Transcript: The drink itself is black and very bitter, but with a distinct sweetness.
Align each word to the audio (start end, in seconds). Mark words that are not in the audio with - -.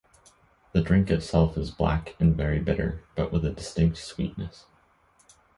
The 0.71 0.81
drink 0.81 1.11
itself 1.11 1.55
is 1.59 1.69
black 1.69 2.15
and 2.19 2.35
very 2.35 2.57
bitter, 2.57 3.03
but 3.13 3.31
with 3.31 3.45
a 3.45 3.51
distinct 3.51 3.97
sweetness. 3.97 4.65